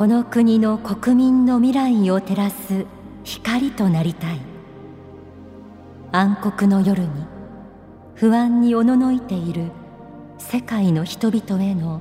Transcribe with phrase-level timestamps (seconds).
[0.00, 2.86] この国の国民の未来を照らす
[3.22, 4.40] 光となりたい。
[6.10, 7.08] 暗黒の夜に
[8.14, 9.70] 不安におののいている
[10.38, 12.00] 世界の人々への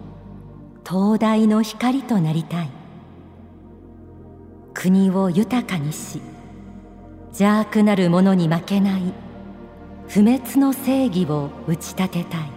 [0.85, 2.69] 灯台の光となりたい。
[4.73, 6.21] 国を豊かにし
[7.31, 9.13] 邪悪なる者に負けない
[10.07, 12.49] 不滅の正義を打ち立てたい。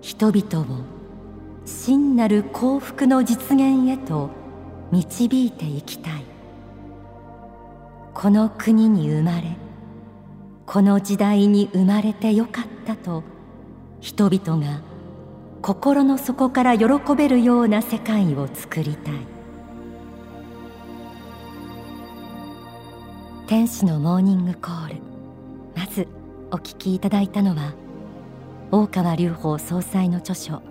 [0.00, 0.99] 人々を
[1.70, 4.30] 真なる幸福の実現へと
[4.90, 6.24] 導いていきたい。
[8.12, 9.56] この国に生まれ
[10.66, 13.22] この時代に生まれてよかったと
[14.00, 14.82] 人々が
[15.62, 19.14] 心の底から喜べるような世界を作りたい。
[23.46, 24.96] 天使のモーニングコール。
[25.76, 26.08] まず
[26.50, 27.74] お聞きいただいたのは
[28.70, 30.69] 大川隆法総裁の著書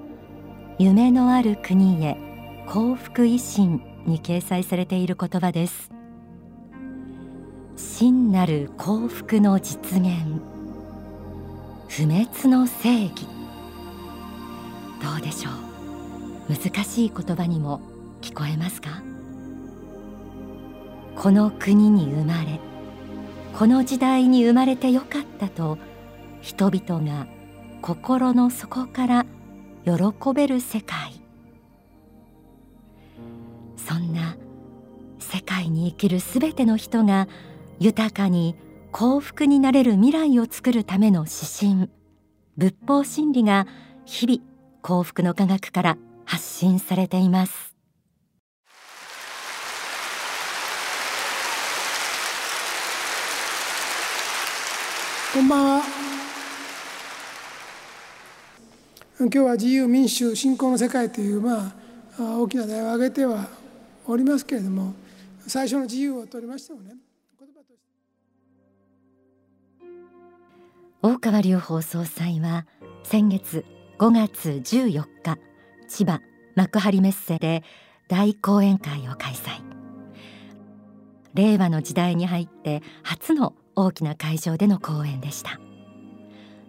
[0.81, 2.15] 夢のある国へ
[2.65, 5.91] 幸福維新に掲載されている言葉です。
[7.75, 10.09] 真なる幸福の実現。
[11.89, 13.27] 不滅の正義。
[15.03, 16.55] どうでしょう？
[16.55, 17.81] 難しい言葉にも
[18.21, 19.01] 聞こえますか？
[21.17, 22.57] この国に生まれ
[23.53, 25.77] この時代に生まれてよかったと
[26.39, 27.27] 人々が
[27.81, 29.25] 心の底から
[29.85, 31.13] 喜べる世界。
[33.77, 34.37] そんな
[35.19, 37.27] 世界に生きるすべての人が
[37.79, 38.55] 豊かに
[38.91, 41.89] 幸福になれる未来を作るための指針。
[42.57, 43.67] 仏法真理が
[44.05, 44.41] 日々
[44.81, 47.75] 幸福の科学から発信されています。
[55.33, 56.08] こんばんは。
[59.21, 61.75] 今日は自由民主信仰の世界というま
[62.17, 63.49] あ大きな題を挙げては
[64.07, 64.93] おりますけれども
[65.45, 66.93] 最初の自由を取りましてもね
[71.01, 72.65] 大川隆法総裁は
[73.03, 73.65] 先月
[73.97, 75.37] 5月14日
[75.89, 76.21] 千葉
[76.55, 77.63] 幕張メッセで
[78.07, 79.61] 大講演会を開催。
[81.33, 85.59] 令和の時代に入って初の大きな会場での講演でした。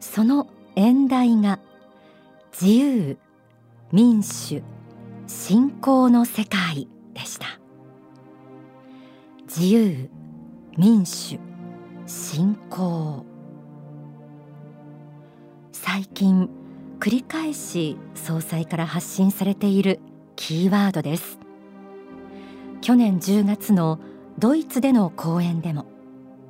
[0.00, 1.61] その演題が
[2.53, 3.16] 自由
[3.93, 4.62] 民主
[5.27, 7.47] 信仰の世界でした。
[9.47, 10.11] 自由
[10.77, 11.38] 民主
[12.06, 13.25] 信仰。
[15.72, 16.50] 最近
[16.99, 20.00] 繰り返し総裁から発信されている
[20.37, 21.38] キーワードです。
[22.82, 24.00] 去年10月の
[24.38, 25.87] ドイツでの講演でも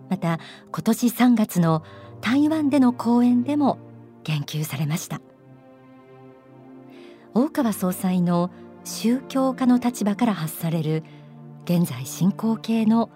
[0.09, 0.41] また
[0.72, 1.84] 今年3月の
[2.21, 3.78] 台湾での講演でも
[4.25, 5.21] 言及されました。
[7.32, 8.50] 大川総裁の
[8.84, 11.04] 宗教家の立場から発される
[11.64, 13.10] 現在進行形の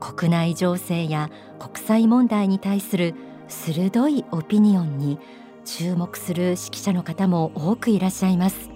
[0.00, 3.14] 国内情勢や国際問題に対する
[3.48, 5.18] 鋭いオピニオンに
[5.64, 8.70] 注目する指揮者の方も多くいらっしゃいます。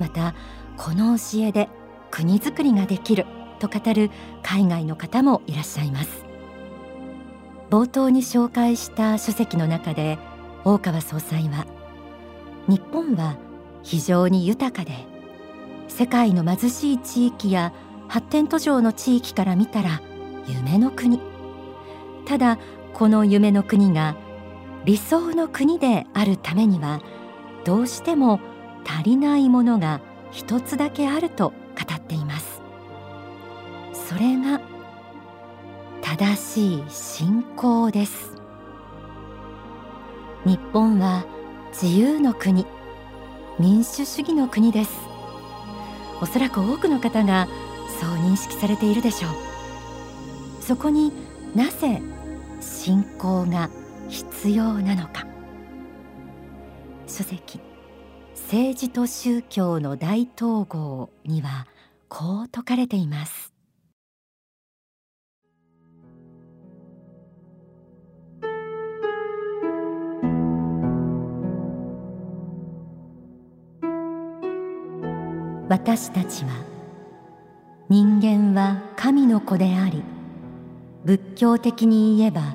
[0.00, 0.34] また
[0.76, 1.68] この教えで
[2.10, 3.24] 国づくりができる
[3.60, 4.10] と語る
[4.42, 6.24] 海外の方もいらっしゃいます。
[7.70, 10.18] 冒頭に紹介した書籍の中で
[10.64, 11.66] 大川総裁は
[12.68, 13.36] 日本は
[13.86, 15.06] 非常に豊かで
[15.86, 17.72] 世界の貧しい地域や
[18.08, 20.02] 発展途上の地域から見たら
[20.48, 21.20] 夢の国。
[22.24, 22.58] ただ
[22.92, 24.16] この夢の国が
[24.84, 27.00] 理想の国であるためには
[27.64, 28.40] どうしても
[28.84, 30.00] 足りないものが
[30.32, 32.60] 一つだけあると語っています。
[33.92, 34.60] それが
[36.02, 38.34] 正しい信仰です。
[40.44, 41.24] 日本は
[41.70, 42.66] 自由の国。
[43.58, 44.92] 民主主義の国です。
[46.20, 47.48] おそらく多くの方が
[48.00, 50.62] そう認識されているでしょう。
[50.62, 51.12] そこに
[51.54, 52.02] なぜ
[52.60, 53.70] 信仰が
[54.08, 55.26] 必要なのか。
[57.06, 57.60] 書籍
[58.34, 61.66] 政治と宗教の大統合には
[62.08, 63.55] こう説かれています。
[75.76, 76.52] 私たちは
[77.90, 80.02] 人間は神の子であり
[81.04, 82.54] 仏教的に言えば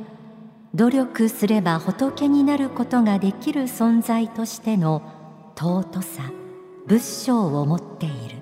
[0.73, 5.03] 努力すれば仏になることができる存在としての
[5.55, 6.31] 尊さ
[6.87, 8.37] 仏性を持っている。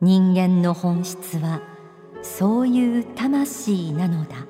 [0.00, 1.60] 人間の本質は
[2.22, 4.46] そういう魂なのだ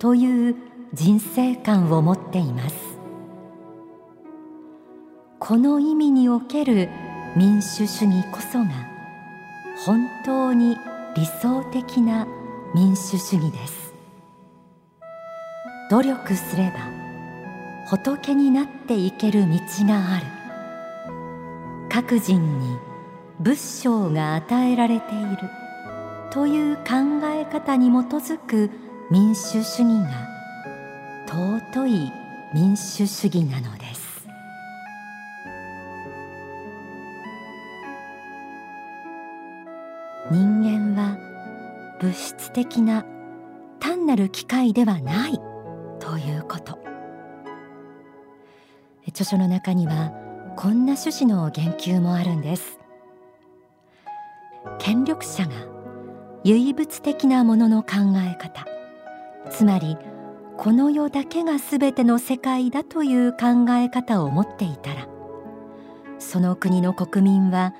[0.00, 0.56] という
[0.92, 2.74] 人生観を持っています。
[5.38, 6.88] この意味における
[7.36, 8.70] 民主主義こそが
[9.84, 10.76] 本当に
[11.14, 12.26] 理想的な
[12.74, 13.94] 民主主義です。
[15.90, 16.80] 努力すれば
[17.88, 20.26] 仏になっていける道がある。
[21.88, 22.76] 各人に
[23.40, 25.38] 仏性が与えられている。
[26.30, 26.82] という考
[27.24, 28.70] え方に基づく
[29.10, 30.28] 民主主義が
[31.26, 32.12] 尊い
[32.54, 34.07] 民主主義なのです。
[42.18, 43.04] 質的な
[43.80, 45.40] 単なる機械ではない
[46.00, 46.78] ということ。
[49.08, 50.12] 著書の中には
[50.56, 52.78] こんな趣旨の言及もあるんです。
[54.78, 55.52] 権力者が
[56.44, 58.66] 唯物的なものの考え方
[59.50, 59.96] つまり
[60.56, 65.08] この世だけが全ての世界だという考え方を持っていたら
[66.18, 67.74] その国の国民は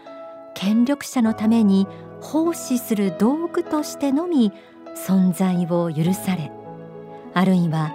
[0.55, 1.87] 権力者のために
[2.20, 4.52] 奉仕する道具としてのみ
[4.96, 6.50] 存在を許され
[7.34, 7.94] あるいは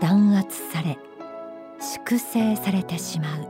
[0.00, 0.98] 弾圧され
[1.80, 3.48] 粛清されてしまう。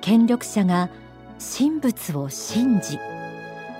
[0.00, 0.88] 権力者が
[1.38, 2.98] 神仏を信じ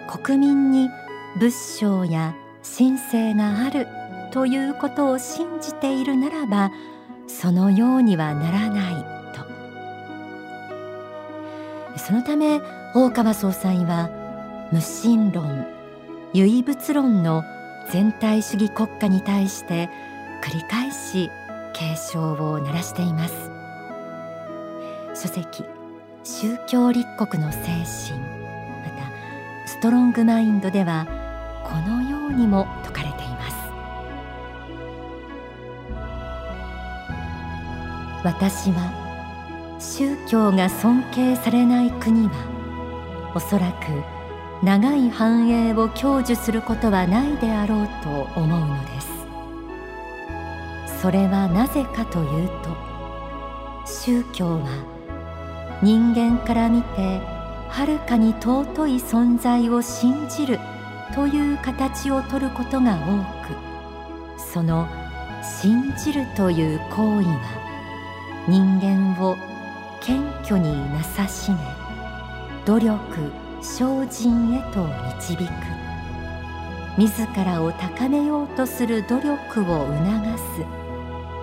[0.08, 0.90] 国民に
[1.38, 2.34] 仏性や
[2.76, 3.86] 神聖がある
[4.32, 6.70] ということを信じているならば
[7.26, 8.94] そのようにはならない
[9.34, 9.42] と。
[11.98, 12.60] そのため
[12.94, 14.21] 大川総裁は
[14.72, 15.66] 無神論
[16.32, 17.44] 唯物論の
[17.90, 19.90] 全体主義国家に対して
[20.42, 21.30] 繰り返し
[21.74, 23.34] 警鐘を鳴らしています。
[25.14, 25.64] 書籍
[26.24, 28.18] 宗教立国の精神
[28.80, 31.06] またストロングマインドでは
[31.64, 33.56] このようにも説かれています。
[38.24, 44.11] 私は宗教が尊敬されない国はおそらく
[44.62, 49.12] 長い繁栄を享受することはないであろうと思うのです。
[51.02, 52.92] それはなぜかというと
[53.84, 57.18] 宗教は人間から見て
[57.68, 60.60] はるかに尊い存在を信じる
[61.12, 64.86] という形をとることが多くその
[65.42, 69.36] 信じるという行為は人間を
[70.00, 71.58] 謙虚になさしめ
[72.64, 74.86] 努力精進へと
[75.16, 75.42] 導く。
[76.98, 80.04] 自らを高めようとする努力を促
[80.38, 80.62] す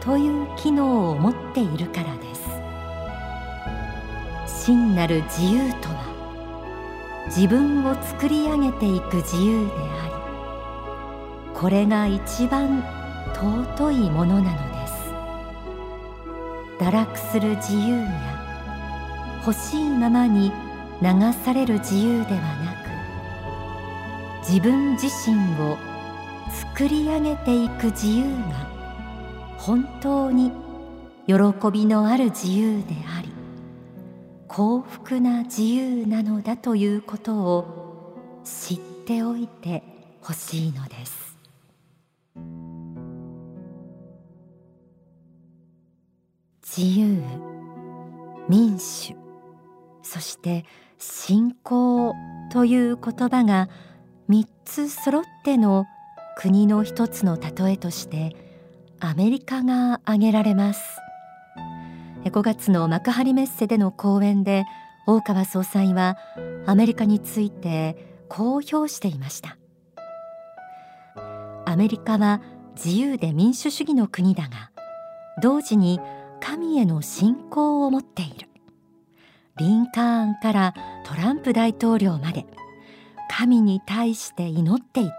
[0.05, 2.41] という機能を持っているからです。
[4.65, 6.05] 真なる自由とは
[7.27, 10.13] 自分を作り上げていく自由であり
[11.59, 12.83] これが一番
[13.33, 14.93] 尊いものなのです。
[16.79, 18.11] 堕落する自由や
[19.45, 20.51] 欲しいままに
[21.01, 25.77] 流される自由ではなく自分自身を
[26.49, 28.67] 作り上げていく自由が
[29.57, 30.51] 本当に
[31.27, 31.35] 喜
[31.71, 33.29] びのある自由であり
[34.47, 39.83] 幸福な自由なのだということを知っておいて
[40.21, 41.37] ほしいのです。
[46.61, 47.21] 自由
[48.47, 49.13] 民主
[50.01, 50.65] そして
[50.99, 52.13] 信仰
[52.51, 53.69] という言葉が
[54.29, 55.85] 3つ揃っての
[56.37, 58.35] 国の一つの例えとして
[58.99, 60.81] アメリカが挙げられます。
[62.25, 64.65] 5月の幕張メッセでの講演で
[65.07, 66.17] 大川総裁は
[66.65, 69.57] アメリカについてこう評していました。
[71.65, 72.41] アメリカは
[72.75, 74.71] 自由で民主主義の国だが
[75.41, 76.01] 同時に
[76.41, 78.49] 神への信仰を持っている。
[79.57, 80.73] リンカーンから
[81.09, 82.45] トランプ大統領まで。
[83.31, 85.11] 神に対して祈っていて。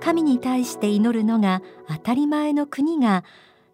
[0.00, 3.22] 神に対して祈るのが当たり前の国が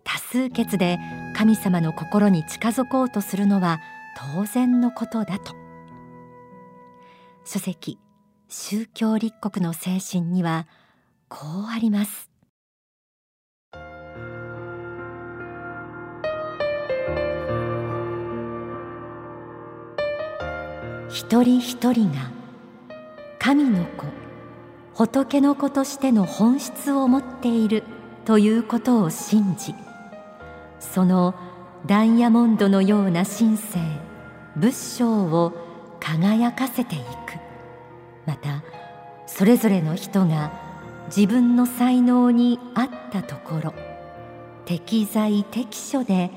[0.02, 0.98] 多数決で
[1.34, 3.80] 神様の心に近づこうとするのは
[4.36, 5.54] 当然のことだと。
[7.46, 7.98] 書籍
[8.48, 10.66] 宗教立国の精神には
[11.30, 12.33] こうあります。
[21.14, 22.32] 一人一人が
[23.38, 24.04] 神の子
[24.94, 27.84] 仏の子としての本質を持っている
[28.24, 29.76] ということを信じ
[30.80, 31.36] その
[31.86, 33.78] ダイヤモンドのような神聖
[34.56, 35.52] 仏性を
[36.00, 37.04] 輝かせていく。
[38.26, 38.64] また
[39.28, 40.50] それぞれの人が
[41.06, 43.74] 自分の才能に合ったところ
[44.64, 46.32] 適材適所で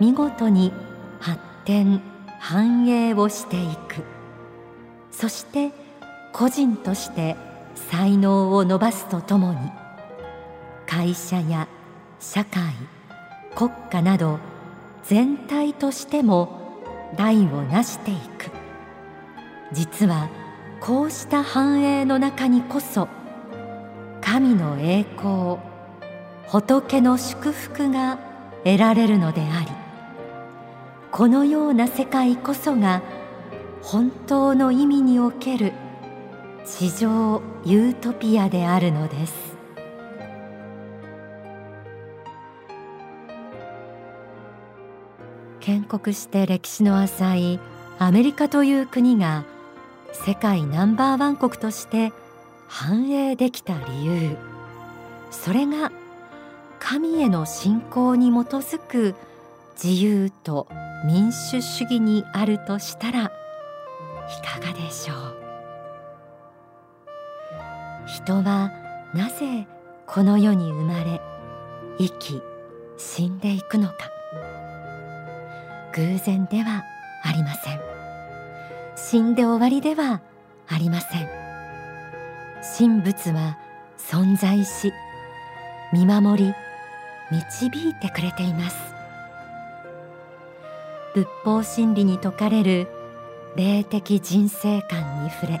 [0.00, 0.72] 見事に
[1.20, 2.02] 発展
[2.40, 4.15] 繁栄をしていく。
[5.18, 5.72] そして
[6.32, 7.36] 個人として
[7.74, 9.58] 才能を伸ばすとともに
[10.86, 11.68] 会社や
[12.20, 12.74] 社会
[13.54, 14.38] 国家など
[15.04, 16.82] 全体としても
[17.16, 18.50] 代を成していく。
[19.72, 20.28] 実は
[20.80, 23.08] こうした繁栄の中にこそ
[24.20, 25.58] 神の栄光
[26.48, 28.18] 仏の祝福が
[28.64, 29.66] 得られるのであり
[31.10, 33.02] このような世界こそが
[33.82, 35.72] 本当の意味における
[36.64, 39.56] 地上ユートピアであるのです。
[45.60, 47.60] 建国して歴史の浅い
[47.98, 49.44] アメリカという国が
[50.12, 52.12] 世界ナンバーワン国として
[52.68, 54.36] 繁栄できた理由。
[55.30, 55.90] それが
[56.78, 59.14] 神への信仰に基づく
[59.82, 60.68] 自由と
[61.04, 63.32] 民主主義にあるとしたら
[64.28, 65.36] いかがでしょう？
[68.06, 68.70] 人は
[69.14, 69.66] なぜ
[70.06, 71.20] この世に生まれ
[71.98, 72.42] 生き
[72.96, 73.94] 死んでいくのか。
[75.94, 76.84] 偶然では
[77.24, 77.80] ありません。
[78.96, 80.20] 死んで終わりでは
[80.68, 81.28] ありません。
[82.76, 83.58] 神仏は
[83.98, 84.92] 存在し
[85.92, 86.54] 見守り
[87.30, 88.76] 導いてくれています。
[91.14, 92.88] 仏法真理に説かれる
[93.56, 95.60] 霊的人生観に触れ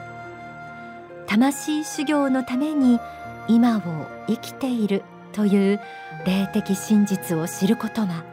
[1.26, 3.00] 魂修行のために
[3.48, 3.80] 今を
[4.26, 5.80] 生きているという
[6.26, 8.24] 霊的真実を知ることは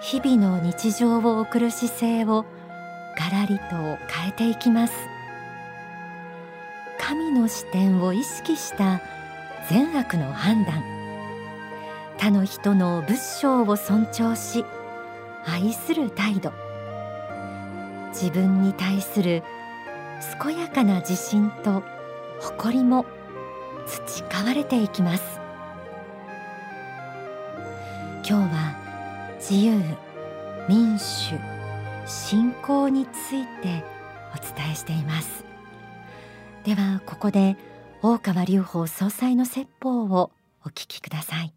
[0.00, 2.44] 日々の日常を送る姿勢を
[3.18, 3.64] ガラリと
[4.12, 4.92] 変えていきます。
[7.06, 9.00] 神の視点を意識した
[9.68, 10.82] 善悪の判断
[12.18, 14.64] 他の人の仏性を尊重し
[15.46, 16.50] 愛する態度
[18.14, 19.42] 自分に対する
[20.40, 21.82] 健やかな自信と
[22.40, 23.04] 誇りも
[23.86, 25.40] 培われていきます。
[28.26, 29.74] 今日は自由
[30.68, 31.34] 民主
[32.06, 33.84] 信仰について
[34.32, 35.44] お伝えしています。
[36.62, 37.56] ではここで
[38.00, 40.30] 大川隆法総裁の説法を
[40.64, 41.52] お聞きください。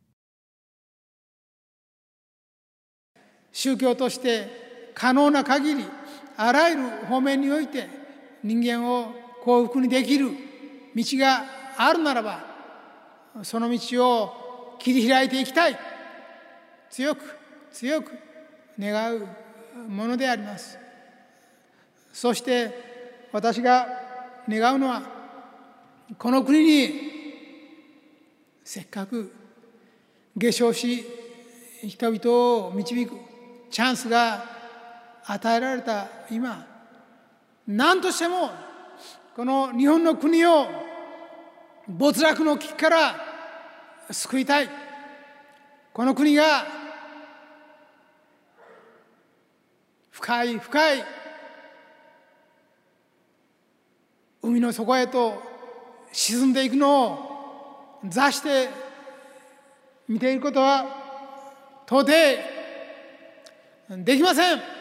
[3.51, 5.85] 宗教として可能な限り
[6.37, 7.87] あらゆる方面において
[8.43, 9.11] 人間を
[9.43, 10.29] 幸福にできる
[10.95, 11.45] 道が
[11.77, 12.45] あるならば
[13.43, 15.77] その道を切り開いていきたい。
[16.89, 17.35] 強く
[17.71, 18.11] 強く
[18.79, 19.27] 願う
[19.87, 20.77] ものであります。
[22.13, 23.87] そして私が
[24.49, 25.03] 願うのは
[26.17, 26.93] この国に
[28.63, 29.33] せっかく
[30.35, 31.05] 下昇し
[31.83, 33.13] 人々を導く
[33.69, 34.56] チャンスが
[35.29, 36.65] 与えられた今
[37.67, 38.49] 何としても
[39.35, 40.65] この日本の国を
[41.87, 43.15] 没落の危機から
[44.09, 44.69] 救いたい。
[45.93, 46.65] この国が
[50.11, 51.03] 深い深い
[54.43, 55.41] 海の底へと
[56.11, 58.69] 沈んでいくのを座して
[60.07, 60.85] 見ていることは
[61.87, 62.11] 到底
[64.03, 64.76] できません。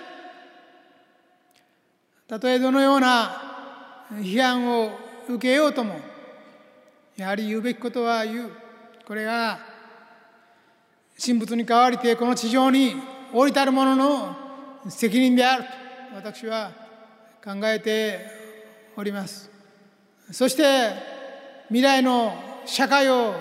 [2.28, 6.00] たとえどのような批判を受けようとも
[7.16, 8.52] やはり言うべきことは言う。
[9.06, 9.60] これが
[11.24, 12.96] 神仏に代わりてこの地上に
[13.32, 14.36] 降りたる者の
[14.88, 15.70] 責任であると
[16.16, 16.72] 私は
[17.42, 18.18] 考えて
[18.96, 19.50] おります。
[20.32, 20.90] そして
[21.68, 23.34] 未来の社会を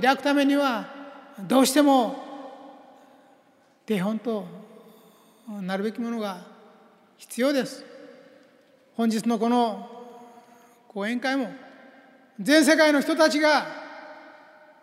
[0.00, 0.88] 開くためには
[1.46, 2.16] どうしても
[3.86, 4.46] 手本と
[5.62, 6.38] なるべきものが
[7.16, 7.93] 必要です。
[8.96, 9.90] 本日のこの
[10.88, 11.50] 講演会も
[12.38, 13.66] 全世界の人たちが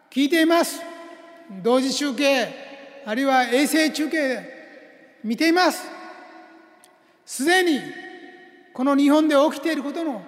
[0.09, 0.81] 聞いています。
[1.63, 2.49] 同時中継
[3.05, 5.87] あるいは衛星中継で見ています。
[7.25, 7.79] すでに
[8.73, 10.21] この日本で起きていることの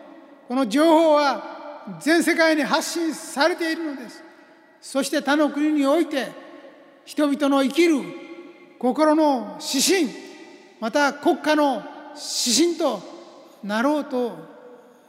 [0.47, 4.23] この情報は全世界に発信されているのです。
[4.79, 6.27] そして他の国において
[7.03, 7.95] 人々の生きる
[8.79, 10.09] 心の指針
[10.79, 11.83] また国家の
[12.15, 13.12] 指針と
[13.63, 14.37] なろうと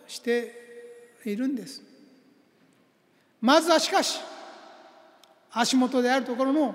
[0.07, 0.53] して
[1.25, 1.83] いるんです。
[3.41, 4.21] まずはしかし
[5.51, 6.75] 足元であるところの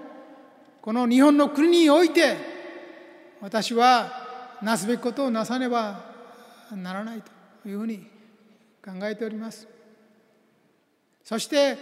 [0.81, 2.37] この日本の国において
[3.41, 6.01] 私はなすべきことをなさねば
[6.71, 7.21] ならない
[7.63, 8.07] というふうに
[8.83, 9.67] 考えております。
[11.23, 11.77] そして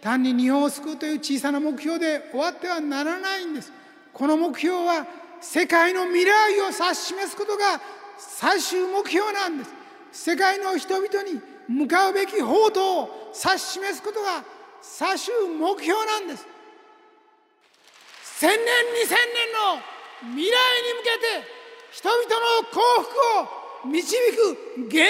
[0.00, 3.72] 単に日本を救うという小さな目標で終わってはならないんです。
[4.12, 5.06] この目標は
[5.40, 7.80] 世界の未来を指し示すことが
[8.18, 9.72] 最終目標なんです。
[10.12, 14.44] 世界の人々に向かうべき方途を指し示すことが
[14.82, 16.46] 最終目標なんです。
[18.40, 18.58] 千年
[18.94, 21.58] 二千年の未来に向けて
[21.92, 24.16] 人々の幸福を導く
[24.76, 25.04] 源流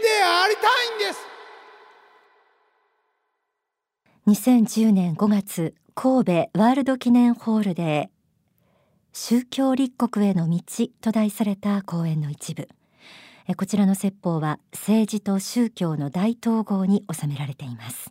[0.00, 1.32] でありたいんです。
[4.28, 8.11] 2010年5月神戸ワールド記念ホールで
[9.14, 10.62] 宗教立国への道
[11.02, 12.66] と題された講演の一部。
[13.58, 18.10] こちらの説法は政治と宗教の大統合に収められています。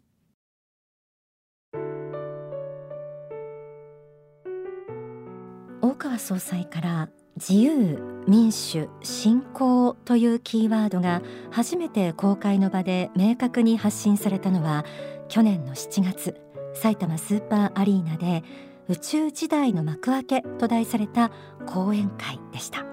[5.82, 14.86] 大川総裁から自由民主信仰というキーワードが初めて公開の場で明確に発信されたのは
[15.30, 16.40] 去年の7月
[16.76, 18.44] 埼玉スーパーアリーナで
[18.90, 21.32] 宇宙時代の幕開けと題された
[21.66, 22.86] 講演会でした。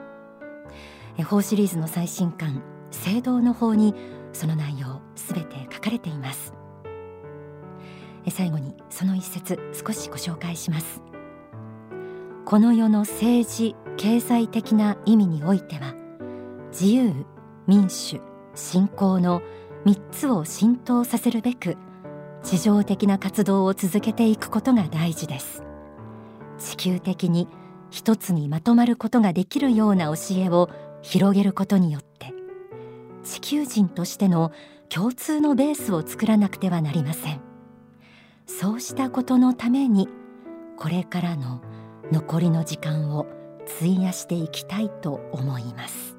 [1.25, 3.95] 法シリーズの最新刊聖堂の法に
[4.33, 6.53] その内容すべて書かれています。
[8.31, 11.03] 最後にその一節少しご紹介します。
[12.45, 15.95] この世の政治経済的な意味においては
[16.71, 17.13] 自由
[17.67, 18.21] 民主
[18.55, 19.43] 信仰の
[19.85, 21.77] 3つを浸透させるべく
[22.43, 25.63] 地上的な活動を続けていくことが大事です。
[26.59, 27.49] 地球的に
[27.91, 30.69] 一つにまとまることができるような教えを
[31.03, 32.35] 広げることによって
[33.23, 34.53] 地球人としての
[34.89, 37.41] 共通のベースを作らなくてはなりません。
[38.47, 40.09] そうしたことのために
[40.77, 41.61] これからの
[42.11, 43.27] 残りの時間を
[43.77, 46.17] 費やしていきたいと思います。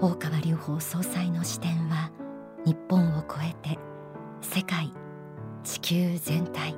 [0.00, 2.10] 大川隆法総裁の視点は
[2.64, 3.78] 日本を超えて
[4.40, 4.92] 世界
[5.64, 6.74] 地球全体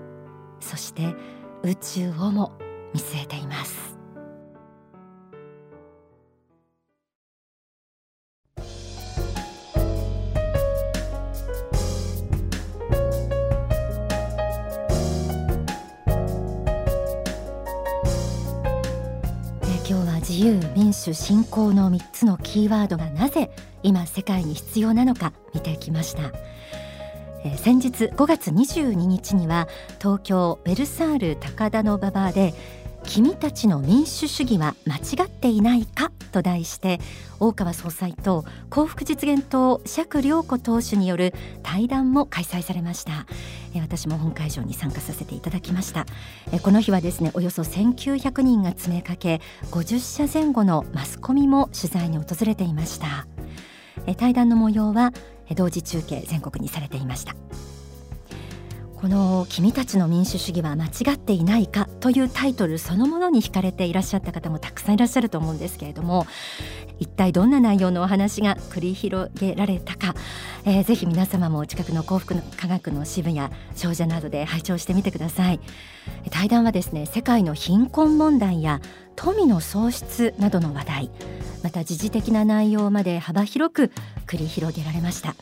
[0.60, 1.14] そして
[1.62, 2.52] 宇宙をも
[2.94, 3.90] 見据えています。
[19.90, 23.50] 今日は自由民主信仰の3つのキーワードがなぜ
[23.82, 26.30] 今世界に必要なのか見てきました。
[27.56, 29.66] 先日5月22日には
[29.98, 32.52] 東京ベルサール高田の馬場で
[33.02, 37.00] 君たちの民主主義は間違っていないかと題して
[37.40, 43.26] 大川総裁と幸福実現党釈良子党首による対談も開催されました。
[43.74, 46.04] 私も本会場に参加させていただきました。
[46.62, 53.26] この日はですねおよそ1900人が詰めかけ50社前後のマスコミも取材に訪れていました。
[54.18, 55.12] 対談の模様は
[55.54, 57.34] 同時中継全国にされていました。
[59.00, 66.26] この「君たちの民主主義は間違っていないか」というタイトルそのものに惹かれていらっしゃった方もたくさんいらっしゃると思うんですけれども
[67.00, 70.14] 一体どんな内容のお話が繰り広げられたか、
[70.64, 75.60] えー、ぜひ皆様も近くの幸福の科学の支部や少女などで拝聴してみてください。
[76.30, 78.80] 対談はですね世界の貧困問題や
[79.16, 81.10] 富の喪失などの話題
[81.62, 83.90] また時事的な内容まで幅広く
[84.26, 85.34] 繰り広げられました。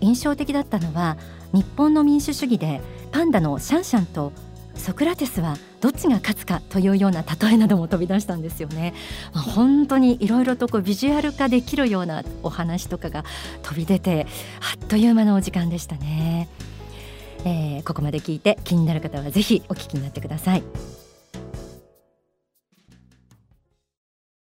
[0.00, 1.16] 印象的だったのは
[1.52, 4.32] 日本の民主主義でパンダのシャンシャンと
[4.78, 8.94] ソクラテスはどっちが勝つかというような例えなども飛び出したんですよね。
[9.32, 13.24] まあ、本当にいろいろとこうビジュアル化できるようなお話とかが
[13.62, 14.26] 飛び出て
[14.60, 16.48] あっという間のお時間でしたね。
[17.44, 20.62] えー、ここまで聞いて気になる方はぜひお聞きになってください。